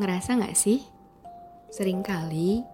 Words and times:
Ngerasa 0.00 0.40
gak 0.40 0.56
sih? 0.56 0.80
Seringkali 1.68 2.64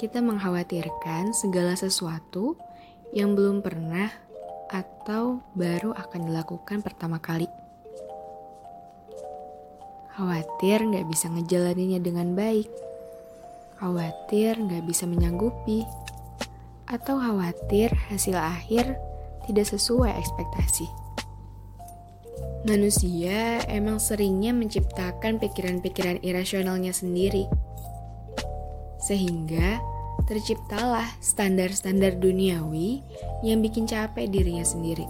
kita 0.00 0.24
mengkhawatirkan 0.24 1.36
segala 1.36 1.76
sesuatu 1.76 2.56
yang 3.12 3.36
belum 3.36 3.60
pernah 3.60 4.08
atau 4.72 5.44
baru 5.52 5.92
akan 5.92 6.32
dilakukan 6.32 6.80
pertama 6.80 7.20
kali. 7.20 7.44
Khawatir 10.16 10.80
gak 10.80 11.04
bisa 11.12 11.28
ngejalaninnya 11.28 12.00
dengan 12.00 12.32
baik. 12.32 12.72
Khawatir 13.76 14.56
gak 14.56 14.84
bisa 14.88 15.04
menyanggupi. 15.04 15.84
Atau 16.88 17.20
khawatir 17.20 17.92
hasil 18.08 18.32
akhir 18.32 18.96
tidak 19.44 19.68
sesuai 19.68 20.08
ekspektasi. 20.08 21.05
Manusia 22.66 23.62
emang 23.70 24.02
seringnya 24.02 24.50
menciptakan 24.50 25.38
pikiran-pikiran 25.38 26.18
irasionalnya 26.26 26.90
sendiri. 26.90 27.46
Sehingga 28.98 29.78
terciptalah 30.26 31.06
standar-standar 31.22 32.18
duniawi 32.18 33.06
yang 33.46 33.62
bikin 33.62 33.86
capek 33.86 34.26
dirinya 34.26 34.66
sendiri. 34.66 35.06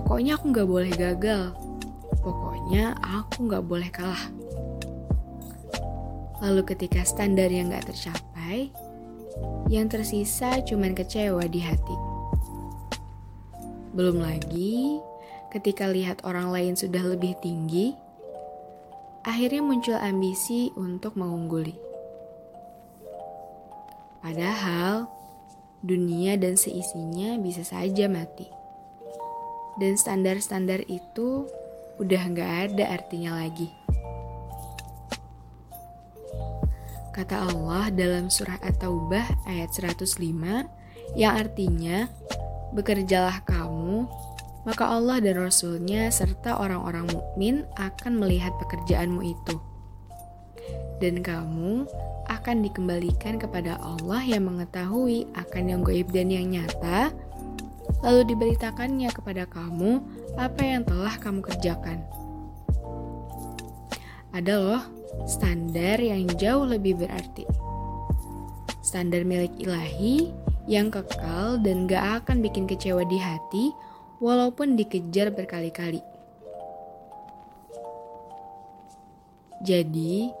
Pokoknya 0.00 0.40
aku 0.40 0.48
gak 0.48 0.64
boleh 0.64 0.92
gagal. 0.96 1.52
Pokoknya 2.24 2.96
aku 3.04 3.52
gak 3.52 3.64
boleh 3.68 3.92
kalah. 3.92 4.32
Lalu 6.40 6.72
ketika 6.72 7.04
standar 7.04 7.52
yang 7.52 7.68
gak 7.68 7.84
tercapai, 7.84 8.72
yang 9.68 9.92
tersisa 9.92 10.64
cuman 10.64 10.96
kecewa 10.96 11.44
di 11.44 11.60
hati. 11.60 11.96
Belum 13.92 14.24
lagi 14.24 15.10
ketika 15.50 15.90
lihat 15.90 16.22
orang 16.22 16.54
lain 16.54 16.74
sudah 16.78 17.02
lebih 17.02 17.34
tinggi, 17.42 17.92
akhirnya 19.26 19.62
muncul 19.62 19.98
ambisi 19.98 20.70
untuk 20.78 21.18
mengungguli. 21.18 21.74
Padahal 24.22 25.10
dunia 25.82 26.38
dan 26.38 26.54
seisinya 26.54 27.34
bisa 27.42 27.66
saja 27.66 28.06
mati. 28.06 28.46
Dan 29.80 29.96
standar-standar 29.96 30.84
itu 30.86 31.48
udah 31.98 32.22
gak 32.36 32.52
ada 32.70 32.84
artinya 33.00 33.40
lagi. 33.40 33.68
Kata 37.10 37.48
Allah 37.50 37.90
dalam 37.90 38.30
surah 38.30 38.60
At-Taubah 38.62 39.50
ayat 39.50 39.74
105 39.74 40.14
yang 41.18 41.32
artinya 41.34 42.06
Bekerjalah 42.70 43.42
kamu 43.42 44.06
maka 44.68 44.84
Allah 44.88 45.18
dan 45.24 45.40
Rasul-Nya 45.40 46.12
serta 46.12 46.60
orang-orang 46.60 47.08
mukmin 47.08 47.64
akan 47.80 48.20
melihat 48.20 48.52
pekerjaanmu 48.60 49.20
itu. 49.24 49.56
Dan 51.00 51.24
kamu 51.24 51.88
akan 52.28 52.56
dikembalikan 52.62 53.40
kepada 53.40 53.80
Allah 53.80 54.22
yang 54.22 54.46
mengetahui 54.46 55.26
akan 55.32 55.62
yang 55.64 55.80
goib 55.80 56.12
dan 56.12 56.28
yang 56.28 56.52
nyata, 56.52 57.10
lalu 58.04 58.22
diberitakannya 58.36 59.08
kepada 59.10 59.48
kamu 59.48 60.04
apa 60.36 60.60
yang 60.60 60.82
telah 60.84 61.14
kamu 61.16 61.40
kerjakan. 61.40 62.04
Ada 64.30 64.54
loh 64.60 64.82
standar 65.26 65.98
yang 65.98 66.28
jauh 66.38 66.68
lebih 66.68 67.02
berarti. 67.02 67.48
Standar 68.80 69.26
milik 69.26 69.56
ilahi 69.58 70.30
yang 70.70 70.88
kekal 70.88 71.58
dan 71.60 71.90
gak 71.90 72.24
akan 72.24 72.40
bikin 72.44 72.64
kecewa 72.70 73.02
di 73.10 73.18
hati 73.18 73.74
walaupun 74.20 74.76
dikejar 74.76 75.32
berkali-kali. 75.32 76.04
Jadi, 79.60 80.32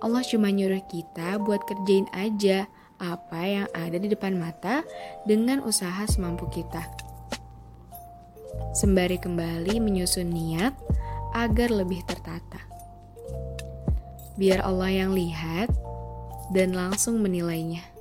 Allah 0.00 0.24
cuma 0.24 0.48
nyuruh 0.48 0.80
kita 0.88 1.36
buat 1.44 1.60
kerjain 1.68 2.08
aja 2.16 2.64
apa 3.00 3.40
yang 3.44 3.68
ada 3.76 3.96
di 3.96 4.08
depan 4.08 4.36
mata 4.36 4.84
dengan 5.28 5.60
usaha 5.60 6.04
semampu 6.08 6.48
kita. 6.48 6.84
Sembari 8.76 9.20
kembali 9.20 9.80
menyusun 9.80 10.28
niat 10.32 10.72
agar 11.36 11.68
lebih 11.68 12.00
tertata. 12.08 12.60
Biar 14.40 14.64
Allah 14.64 15.04
yang 15.04 15.12
lihat 15.12 15.68
dan 16.52 16.72
langsung 16.72 17.20
menilainya. 17.20 17.99